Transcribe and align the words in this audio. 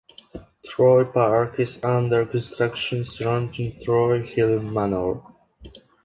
Troy 0.65 1.03
Park 1.03 1.59
is 1.59 1.79
under 1.83 2.25
construction 2.25 3.05
surrounding 3.05 3.79
Troy 3.83 4.23
Hill 4.23 4.59
Manor. 4.63 5.21